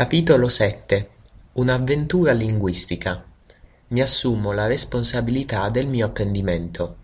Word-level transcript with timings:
Capitolo 0.00 0.48
sette 0.48 1.10
Un'avventura 1.52 2.32
linguistica. 2.32 3.22
Mi 3.88 4.00
assumo 4.00 4.52
la 4.52 4.66
responsabilità 4.66 5.68
del 5.68 5.86
mio 5.86 6.06
apprendimento. 6.06 6.96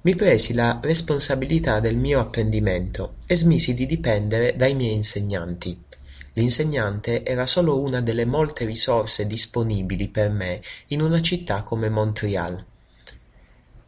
Mi 0.00 0.14
presi 0.14 0.54
la 0.54 0.80
responsabilità 0.82 1.80
del 1.80 1.96
mio 1.96 2.18
apprendimento 2.18 3.16
e 3.26 3.36
smisi 3.36 3.74
di 3.74 3.84
dipendere 3.84 4.56
dai 4.56 4.74
miei 4.74 4.94
insegnanti. 4.94 5.84
L'insegnante 6.32 7.26
era 7.26 7.44
solo 7.44 7.78
una 7.78 8.00
delle 8.00 8.24
molte 8.24 8.64
risorse 8.64 9.26
disponibili 9.26 10.08
per 10.08 10.30
me 10.30 10.62
in 10.86 11.02
una 11.02 11.20
città 11.20 11.62
come 11.62 11.90
Montreal. 11.90 12.64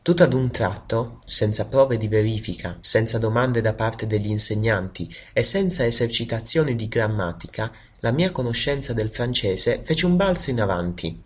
Tutto 0.03 0.23
ad 0.23 0.35
un 0.35 0.51
tratto, 0.51 1.23
senza 1.25 1.69
prove 1.69 1.97
di 1.97 2.09
verifica, 2.09 2.77
senza 2.83 3.19
domande 3.19 3.63
da 3.63 3.73
parte 3.73 4.07
degli 4.07 4.29
insegnanti 4.29 5.11
e 5.33 5.43
senza 5.43 5.87
esercitazioni 5.87 6.75
di 6.75 6.87
grammatica, 6.89 7.73
la 8.03 8.13
mia 8.13 8.31
conoscenza 8.31 8.95
del 8.95 9.11
francese 9.11 9.83
fece 9.83 10.07
un 10.07 10.17
balzo 10.17 10.49
in 10.49 10.61
avanti. 10.61 11.23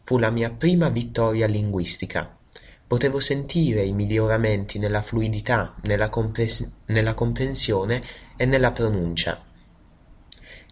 Fu 0.00 0.18
la 0.18 0.30
mia 0.30 0.50
prima 0.50 0.88
vittoria 0.88 1.46
linguistica. 1.46 2.36
Potevo 2.84 3.20
sentire 3.20 3.84
i 3.84 3.92
miglioramenti 3.92 4.80
nella 4.80 5.02
fluidità, 5.02 5.76
nella, 5.84 6.08
compres- 6.08 6.78
nella 6.86 7.14
comprensione 7.14 8.02
e 8.36 8.44
nella 8.44 8.72
pronuncia. 8.72 9.40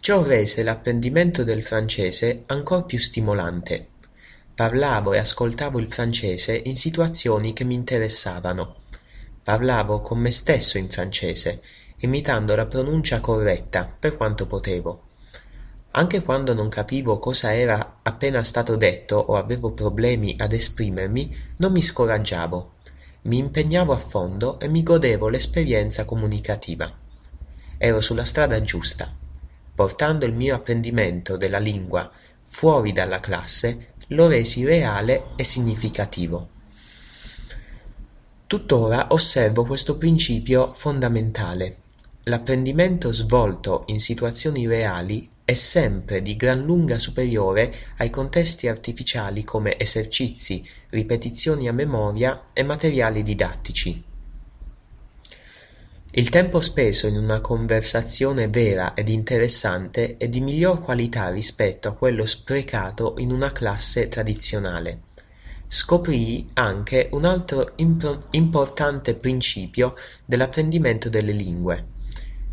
Ciò 0.01 0.23
rese 0.23 0.63
l'apprendimento 0.63 1.45
del 1.45 1.63
francese 1.63 2.43
ancor 2.47 2.85
più 2.85 2.99
stimolante. 2.99 3.87
Parlavo 4.53 5.13
e 5.13 5.19
ascoltavo 5.19 5.79
il 5.79 5.89
francese 5.89 6.61
in 6.65 6.75
situazioni 6.75 7.53
che 7.53 7.63
mi 7.63 7.75
interessavano. 7.75 8.81
Parlavo 9.41 10.01
con 10.01 10.19
me 10.19 10.31
stesso 10.31 10.77
in 10.77 10.89
francese, 10.89 11.61
imitando 11.99 12.55
la 12.55 12.65
pronuncia 12.65 13.21
corretta 13.21 13.95
per 13.97 14.17
quanto 14.17 14.45
potevo. 14.45 15.07
Anche 15.91 16.21
quando 16.21 16.53
non 16.53 16.69
capivo 16.69 17.17
cosa 17.17 17.53
era 17.53 17.97
appena 18.03 18.43
stato 18.43 18.75
detto 18.75 19.15
o 19.15 19.35
avevo 19.35 19.71
problemi 19.71 20.35
ad 20.37 20.53
esprimermi, 20.53 21.35
non 21.57 21.71
mi 21.71 21.81
scoraggiavo. 21.81 22.73
Mi 23.23 23.39
impegnavo 23.39 23.91
a 23.91 23.97
fondo 23.97 24.59
e 24.59 24.67
mi 24.67 24.83
godevo 24.83 25.29
l'esperienza 25.29 26.05
comunicativa. 26.05 26.91
Ero 27.77 28.01
sulla 28.01 28.23
strada 28.23 28.61
giusta. 28.61 29.11
Portando 29.73 30.25
il 30.25 30.33
mio 30.33 30.55
apprendimento 30.55 31.37
della 31.37 31.59
lingua 31.59 32.09
fuori 32.43 32.93
dalla 32.93 33.19
classe, 33.19 33.93
lo 34.09 34.27
resi 34.27 34.65
reale 34.65 35.29
e 35.35 35.43
significativo. 35.43 36.49
Tuttora 38.45 39.07
osservo 39.09 39.65
questo 39.65 39.97
principio 39.97 40.71
fondamentale. 40.73 41.77
L'apprendimento 42.23 43.11
svolto 43.11 43.83
in 43.87 43.99
situazioni 43.99 44.67
reali 44.67 45.29
è 45.49 45.53
sempre 45.55 46.21
di 46.21 46.35
gran 46.35 46.61
lunga 46.61 46.99
superiore 46.99 47.73
ai 47.97 48.11
contesti 48.11 48.67
artificiali 48.67 49.43
come 49.43 49.79
esercizi, 49.79 50.63
ripetizioni 50.91 51.67
a 51.67 51.73
memoria 51.73 52.43
e 52.53 52.61
materiali 52.61 53.23
didattici. 53.23 54.03
Il 56.11 56.29
tempo 56.29 56.61
speso 56.61 57.07
in 57.07 57.17
una 57.17 57.41
conversazione 57.41 58.47
vera 58.47 58.93
ed 58.93 59.09
interessante 59.09 60.17
è 60.17 60.29
di 60.29 60.39
miglior 60.39 60.81
qualità 60.81 61.29
rispetto 61.29 61.87
a 61.87 61.95
quello 61.95 62.27
sprecato 62.27 63.15
in 63.17 63.31
una 63.31 63.51
classe 63.51 64.07
tradizionale. 64.07 64.99
Scoprii 65.67 66.47
anche 66.53 67.09
un 67.13 67.25
altro 67.25 67.73
importante 68.29 69.15
principio 69.15 69.95
dell'apprendimento 70.25 71.09
delle 71.09 71.31
lingue 71.31 71.97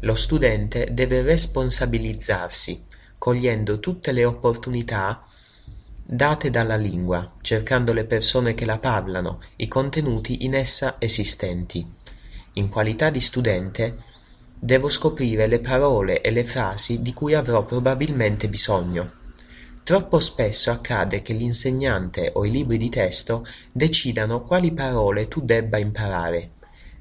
lo 0.06 0.14
studente 0.14 0.90
deve 0.92 1.20
responsabilizzarsi, 1.22 2.80
cogliendo 3.18 3.80
tutte 3.80 4.12
le 4.12 4.24
opportunità 4.24 5.20
date 6.00 6.48
dalla 6.48 6.76
lingua, 6.76 7.32
cercando 7.42 7.92
le 7.92 8.04
persone 8.04 8.54
che 8.54 8.64
la 8.64 8.78
parlano, 8.78 9.40
i 9.56 9.66
contenuti 9.66 10.44
in 10.44 10.54
essa 10.54 10.94
esistenti. 11.00 11.84
In 12.52 12.68
qualità 12.68 13.10
di 13.10 13.20
studente 13.20 13.96
devo 14.56 14.88
scoprire 14.88 15.48
le 15.48 15.58
parole 15.58 16.20
e 16.20 16.30
le 16.30 16.44
frasi 16.44 17.02
di 17.02 17.12
cui 17.12 17.34
avrò 17.34 17.64
probabilmente 17.64 18.48
bisogno. 18.48 19.10
Troppo 19.82 20.20
spesso 20.20 20.70
accade 20.70 21.20
che 21.20 21.32
l'insegnante 21.32 22.30
o 22.34 22.44
i 22.44 22.52
libri 22.52 22.78
di 22.78 22.90
testo 22.90 23.44
decidano 23.72 24.42
quali 24.42 24.72
parole 24.72 25.26
tu 25.26 25.40
debba 25.40 25.78
imparare 25.78 26.54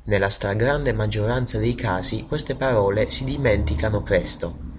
nella 0.06 0.30
stragrande 0.30 0.94
maggioranza 0.94 1.58
dei 1.58 1.76
casi 1.76 2.26
queste 2.26 2.56
parole 2.56 3.10
si 3.10 3.24
dimenticano 3.24 4.02
presto. 4.02 4.75